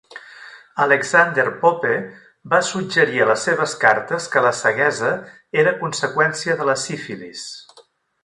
[0.83, 1.91] Alexander Pope
[2.53, 5.13] va suggerir a les seves cartes que la ceguesa
[5.65, 7.47] era conseqüència de la sífilis.